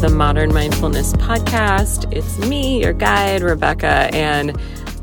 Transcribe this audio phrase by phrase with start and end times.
[0.00, 2.12] the Modern Mindfulness Podcast.
[2.12, 4.50] It's me, your guide, Rebecca, and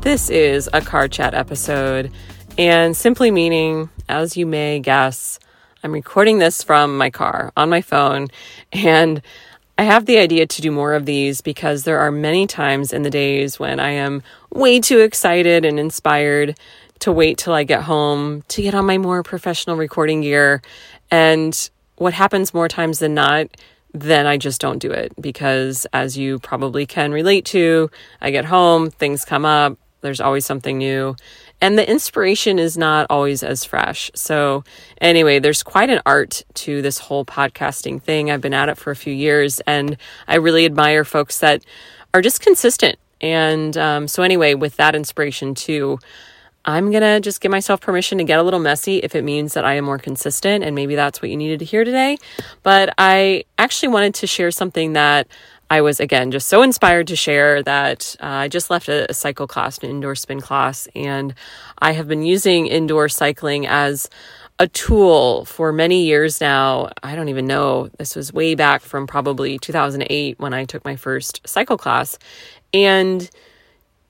[0.00, 2.10] this is a car chat episode.
[2.56, 5.38] And simply meaning, as you may guess,
[5.82, 8.28] I'm recording this from my car on my phone.
[8.72, 9.20] And
[9.76, 13.02] I have the idea to do more of these because there are many times in
[13.02, 16.58] the days when I am way too excited and inspired
[17.00, 20.62] to wait till I get home to get on my more professional recording gear.
[21.10, 23.48] And what happens more times than not,
[24.00, 28.44] then I just don't do it because, as you probably can relate to, I get
[28.44, 31.16] home, things come up, there's always something new,
[31.60, 34.10] and the inspiration is not always as fresh.
[34.14, 34.62] So,
[35.00, 38.30] anyway, there's quite an art to this whole podcasting thing.
[38.30, 39.96] I've been at it for a few years, and
[40.28, 41.64] I really admire folks that
[42.14, 42.98] are just consistent.
[43.20, 45.98] And um, so, anyway, with that inspiration too,
[46.66, 49.54] I'm going to just give myself permission to get a little messy if it means
[49.54, 50.64] that I am more consistent.
[50.64, 52.18] And maybe that's what you needed to hear today.
[52.64, 55.28] But I actually wanted to share something that
[55.70, 59.14] I was, again, just so inspired to share that uh, I just left a, a
[59.14, 60.88] cycle class, an indoor spin class.
[60.94, 61.34] And
[61.78, 64.10] I have been using indoor cycling as
[64.58, 66.90] a tool for many years now.
[67.02, 67.90] I don't even know.
[67.98, 72.18] This was way back from probably 2008 when I took my first cycle class.
[72.72, 73.28] And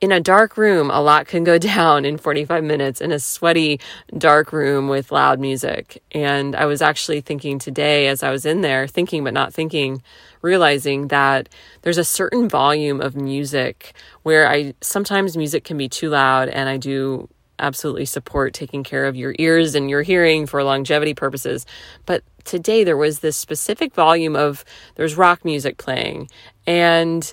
[0.00, 3.80] in a dark room, a lot can go down in 45 minutes in a sweaty,
[4.16, 6.02] dark room with loud music.
[6.12, 10.02] And I was actually thinking today, as I was in there, thinking but not thinking,
[10.42, 11.48] realizing that
[11.82, 16.68] there's a certain volume of music where I sometimes music can be too loud, and
[16.68, 21.64] I do absolutely support taking care of your ears and your hearing for longevity purposes.
[22.04, 24.62] But today there was this specific volume of
[24.96, 26.28] there's rock music playing
[26.66, 27.32] and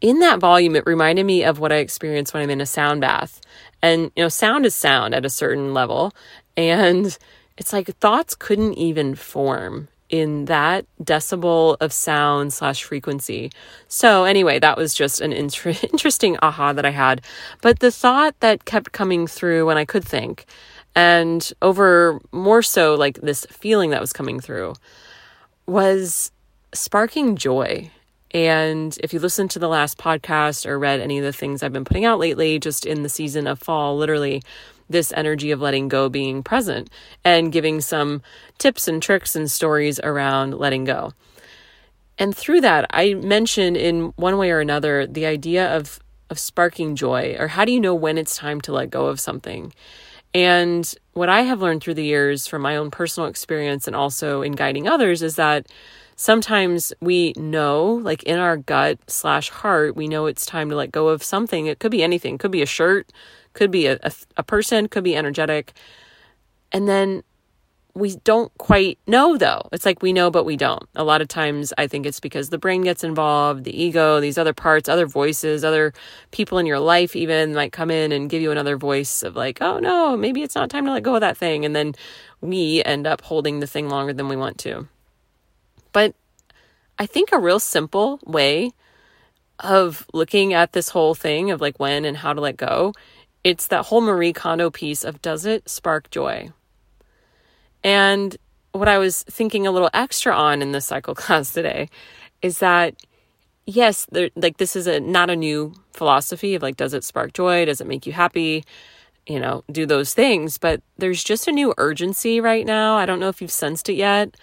[0.00, 3.00] in that volume, it reminded me of what I experience when I'm in a sound
[3.00, 3.40] bath.
[3.82, 6.12] And, you know, sound is sound at a certain level.
[6.56, 7.16] And
[7.56, 13.50] it's like thoughts couldn't even form in that decibel of sound slash frequency.
[13.86, 17.22] So, anyway, that was just an inter- interesting aha that I had.
[17.62, 20.46] But the thought that kept coming through when I could think,
[20.96, 24.74] and over more so like this feeling that was coming through,
[25.66, 26.32] was
[26.72, 27.90] sparking joy
[28.32, 31.72] and if you listen to the last podcast or read any of the things I've
[31.72, 34.42] been putting out lately, just in the season of fall, literally
[34.88, 36.90] this energy of letting go being present
[37.24, 38.22] and giving some
[38.58, 41.12] tips and tricks and stories around letting go.
[42.18, 46.94] And through that, I mentioned in one way or another the idea of of sparking
[46.94, 49.72] joy or how do you know when it's time to let go of something?
[50.32, 54.42] And what I have learned through the years from my own personal experience and also
[54.42, 55.66] in guiding others is that
[56.20, 60.92] sometimes we know, like in our gut slash heart, we know it's time to let
[60.92, 61.64] go of something.
[61.64, 63.10] It could be anything, could be a shirt,
[63.54, 65.72] could be a, a, a person, could be energetic.
[66.72, 67.22] And then
[67.94, 69.66] we don't quite know though.
[69.72, 70.86] It's like we know, but we don't.
[70.94, 74.36] A lot of times I think it's because the brain gets involved, the ego, these
[74.36, 75.94] other parts, other voices, other
[76.32, 79.62] people in your life even might come in and give you another voice of like,
[79.62, 81.64] oh no, maybe it's not time to let go of that thing.
[81.64, 81.94] And then
[82.42, 84.86] we end up holding the thing longer than we want to.
[85.92, 86.14] But
[86.98, 88.72] I think a real simple way
[89.58, 92.92] of looking at this whole thing of like when and how to let go,
[93.44, 96.50] it's that whole Marie Kondo piece of does it spark joy?
[97.82, 98.36] And
[98.72, 101.88] what I was thinking a little extra on in the cycle class today
[102.42, 102.94] is that
[103.66, 107.32] yes, there, like this is a not a new philosophy of like does it spark
[107.32, 107.64] joy?
[107.64, 108.64] Does it make you happy?
[109.26, 112.96] You know, do those things, but there's just a new urgency right now.
[112.96, 114.36] I don't know if you've sensed it yet,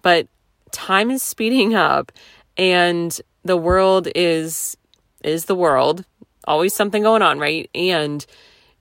[0.00, 0.26] but
[0.72, 2.12] time is speeding up
[2.56, 4.76] and the world is
[5.24, 6.04] is the world.
[6.44, 7.70] Always something going on right?
[7.74, 8.24] And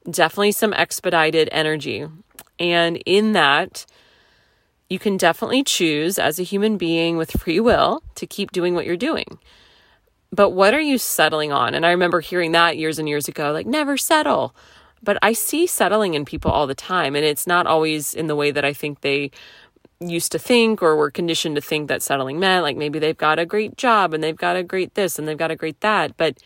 [0.09, 2.07] definitely some expedited energy.
[2.59, 3.85] And in that
[4.89, 8.85] you can definitely choose as a human being with free will to keep doing what
[8.85, 9.39] you're doing.
[10.33, 11.73] But what are you settling on?
[11.73, 14.55] And i remember hearing that years and years ago like never settle.
[15.03, 18.35] But i see settling in people all the time and it's not always in the
[18.35, 19.31] way that i think they
[20.01, 23.37] used to think or were conditioned to think that settling meant like maybe they've got
[23.37, 26.17] a great job and they've got a great this and they've got a great that
[26.17, 26.37] but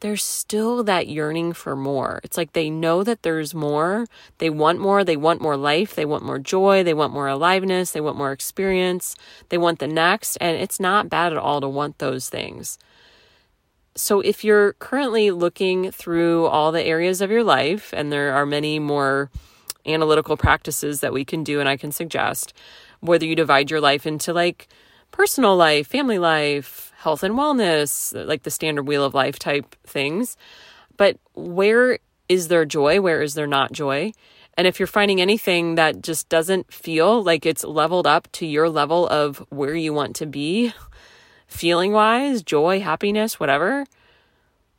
[0.00, 2.20] there's still that yearning for more.
[2.22, 4.06] It's like they know that there's more.
[4.38, 5.04] They want more.
[5.04, 5.94] They want more life.
[5.94, 6.82] They want more joy.
[6.82, 7.92] They want more aliveness.
[7.92, 9.16] They want more experience.
[9.48, 10.36] They want the next.
[10.36, 12.78] And it's not bad at all to want those things.
[13.94, 18.44] So if you're currently looking through all the areas of your life, and there are
[18.44, 19.30] many more
[19.86, 22.52] analytical practices that we can do and I can suggest,
[23.00, 24.68] whether you divide your life into like
[25.10, 30.36] personal life, family life, health and wellness, like the standard wheel of life type things.
[30.96, 31.98] But where
[32.28, 33.00] is there joy?
[33.00, 34.12] Where is there not joy?
[34.56, 38.70] And if you're finding anything that just doesn't feel like it's leveled up to your
[38.70, 40.72] level of where you want to be,
[41.46, 43.84] feeling wise, joy, happiness, whatever,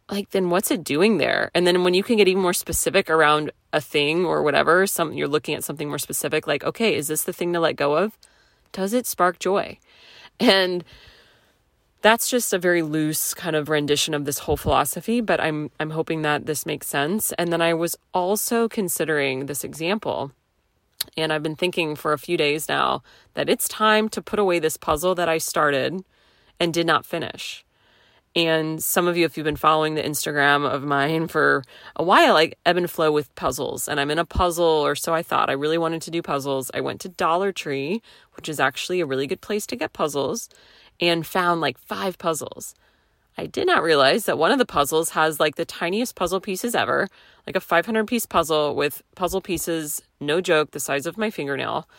[0.10, 1.52] like then what's it doing there?
[1.54, 5.14] And then when you can get even more specific around a thing or whatever, some
[5.14, 7.96] you're looking at something more specific like, okay, is this the thing to let go
[7.96, 8.18] of?
[8.72, 9.80] Does it spark joy?
[10.40, 10.84] And
[12.02, 15.90] that's just a very loose kind of rendition of this whole philosophy, but I'm I'm
[15.90, 17.32] hoping that this makes sense.
[17.34, 20.32] And then I was also considering this example
[21.16, 23.04] and I've been thinking for a few days now
[23.34, 26.04] that it's time to put away this puzzle that I started
[26.60, 27.64] and did not finish.
[28.38, 31.64] And some of you, if you've been following the Instagram of mine for
[31.96, 33.90] a while, like ebb and flow with puzzles.
[33.90, 35.50] And I'm in a puzzle, or so I thought.
[35.50, 36.70] I really wanted to do puzzles.
[36.72, 38.00] I went to Dollar Tree,
[38.34, 40.50] which is actually a really good place to get puzzles,
[41.02, 42.76] and found like five puzzles.
[43.40, 46.76] I did not realize that one of the puzzles has like the tiniest puzzle pieces
[46.76, 47.08] ever,
[47.48, 51.90] like a 500 piece puzzle with puzzle pieces, no joke, the size of my fingernail.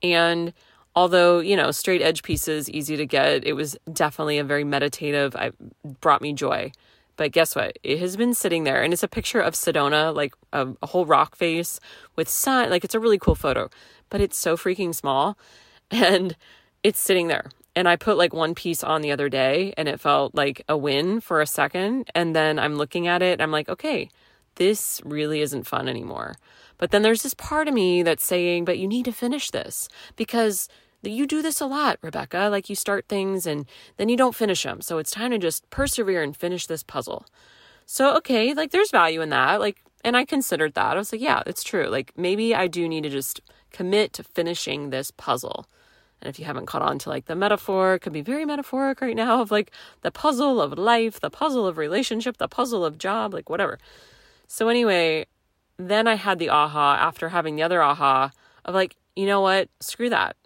[0.00, 0.52] And
[0.98, 5.36] although, you know, straight edge pieces, easy to get, it was definitely a very meditative,
[5.36, 5.52] I
[6.00, 6.72] brought me joy.
[7.14, 7.78] But guess what?
[7.84, 11.06] It has been sitting there and it's a picture of Sedona, like a, a whole
[11.06, 11.78] rock face
[12.16, 12.70] with sun.
[12.70, 13.70] Like it's a really cool photo,
[14.10, 15.38] but it's so freaking small
[15.92, 16.34] and
[16.82, 20.00] it's sitting there and I put like one piece on the other day and it
[20.00, 22.10] felt like a win for a second.
[22.12, 24.10] And then I'm looking at it, I'm like, okay,
[24.56, 26.34] this really isn't fun anymore.
[26.76, 29.88] But then there's this part of me that's saying, but you need to finish this
[30.16, 30.68] because
[31.02, 32.48] you do this a lot, Rebecca.
[32.50, 33.66] Like you start things and
[33.96, 34.80] then you don't finish them.
[34.80, 37.26] So it's time to just persevere and finish this puzzle.
[37.86, 39.60] So, okay, like there's value in that.
[39.60, 40.96] Like, and I considered that.
[40.96, 41.86] I was like, yeah, it's true.
[41.86, 43.40] Like maybe I do need to just
[43.70, 45.66] commit to finishing this puzzle.
[46.20, 49.00] And if you haven't caught on to like the metaphor, it could be very metaphoric
[49.00, 49.70] right now of like
[50.02, 53.78] the puzzle of life, the puzzle of relationship, the puzzle of job, like whatever.
[54.48, 55.26] So, anyway,
[55.76, 58.32] then I had the aha after having the other aha
[58.64, 59.68] of like, you know what?
[59.80, 60.36] Screw that.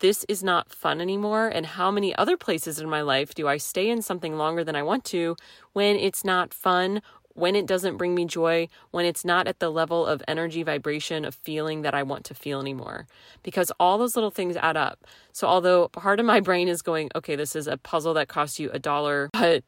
[0.00, 1.48] This is not fun anymore.
[1.48, 4.76] And how many other places in my life do I stay in something longer than
[4.76, 5.36] I want to
[5.72, 7.00] when it's not fun
[7.36, 11.24] when it doesn't bring me joy, when it's not at the level of energy, vibration,
[11.24, 13.06] of feeling that I want to feel anymore.
[13.42, 15.06] Because all those little things add up.
[15.32, 18.58] So, although part of my brain is going, okay, this is a puzzle that costs
[18.58, 19.64] you a dollar, but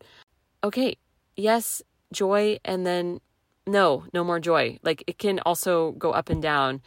[0.65, 0.97] okay,
[1.37, 1.83] yes,
[2.13, 3.21] joy, and then
[3.67, 4.79] no, no more joy.
[4.83, 6.81] Like it can also go up and down.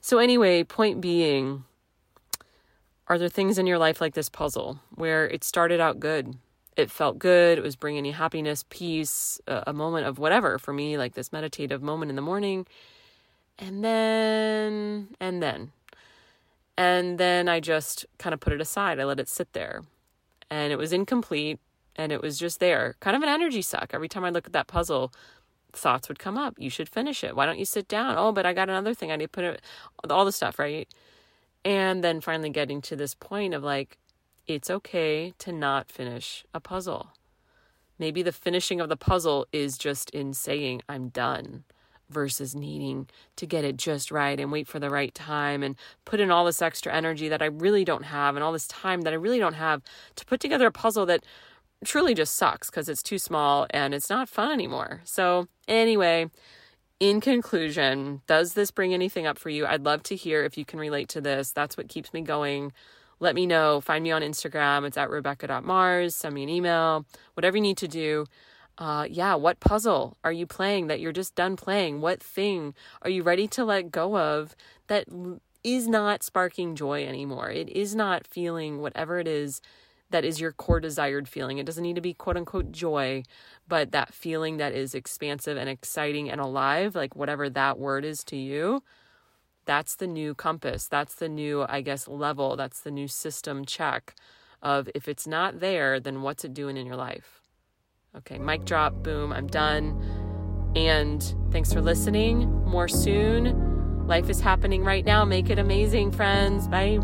[0.00, 1.64] So, anyway, point being,
[3.08, 6.36] are there things in your life like this puzzle where it started out good?
[6.78, 7.58] it felt good.
[7.58, 11.82] It was bringing you happiness, peace, a, moment of whatever for me, like this meditative
[11.82, 12.66] moment in the morning.
[13.58, 15.72] And then, and then,
[16.76, 19.00] and then I just kind of put it aside.
[19.00, 19.82] I let it sit there.
[20.48, 21.58] And it was incomplete
[21.96, 22.94] and it was just there.
[23.00, 23.90] Kind of an energy suck.
[23.92, 25.12] Every time I look at that puzzle,
[25.72, 26.54] thoughts would come up.
[26.58, 27.34] You should finish it.
[27.34, 28.14] Why don't you sit down?
[28.16, 29.10] Oh, but I got another thing.
[29.10, 29.62] I need to put it,
[30.08, 30.88] all the stuff, right?
[31.64, 33.98] And then finally getting to this point of like,
[34.46, 37.12] it's okay to not finish a puzzle.
[37.98, 41.64] Maybe the finishing of the puzzle is just in saying, I'm done,
[42.08, 46.20] versus needing to get it just right and wait for the right time and put
[46.20, 49.12] in all this extra energy that I really don't have and all this time that
[49.12, 49.82] I really don't have
[50.16, 51.24] to put together a puzzle that
[51.84, 55.00] truly just sucks because it's too small and it's not fun anymore.
[55.04, 56.30] So, anyway,
[57.00, 59.66] in conclusion, does this bring anything up for you?
[59.66, 61.52] I'd love to hear if you can relate to this.
[61.52, 62.72] That's what keeps me going
[63.20, 63.80] let me know.
[63.80, 64.86] Find me on Instagram.
[64.86, 66.14] It's at rebecca.mars.
[66.14, 68.26] Send me an email, whatever you need to do.
[68.76, 72.00] Uh, yeah, what puzzle are you playing that you're just done playing?
[72.00, 74.54] What thing are you ready to let go of
[74.86, 75.06] that
[75.64, 77.50] is not sparking joy anymore?
[77.50, 79.60] It is not feeling whatever it is
[80.10, 81.58] that is your core desired feeling.
[81.58, 83.22] It doesn't need to be quote unquote joy,
[83.66, 88.24] but that feeling that is expansive and exciting and alive, like whatever that word is
[88.24, 88.82] to you
[89.68, 90.88] that's the new compass.
[90.88, 92.56] That's the new, I guess, level.
[92.56, 94.14] That's the new system check
[94.62, 97.42] of if it's not there, then what's it doing in your life?
[98.16, 100.72] Okay, mic drop, boom, I'm done.
[100.74, 101.22] And
[101.52, 102.50] thanks for listening.
[102.64, 104.06] More soon.
[104.06, 105.26] Life is happening right now.
[105.26, 106.66] Make it amazing, friends.
[106.66, 106.98] Bye.